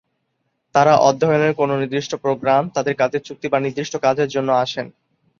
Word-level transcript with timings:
তারা 0.75 0.93
অধ্যয়নের 0.99 1.53
কোনও 1.55 1.75
নির্দিষ্ট 1.77 2.11
প্রোগ্রাম, 2.15 2.63
তাদের 2.69 2.93
কাজের 2.95 3.21
চুক্তি 3.21 3.47
বা 3.49 3.59
নির্দিষ্ট 3.59 3.93
কাজের 3.97 4.29
জন্য 4.29 4.49
আসেন। 4.63 4.87